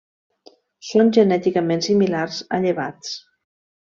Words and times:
Són 0.91 1.11
genèticament 1.17 1.85
similars 1.89 2.39
a 2.57 2.61
llevats. 2.65 3.13